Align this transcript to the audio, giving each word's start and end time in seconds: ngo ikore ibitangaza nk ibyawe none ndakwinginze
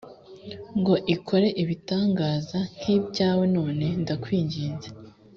ngo 0.79 0.93
ikore 1.15 1.47
ibitangaza 1.61 2.59
nk 2.79 2.85
ibyawe 2.97 3.43
none 3.57 3.85
ndakwinginze 4.01 4.87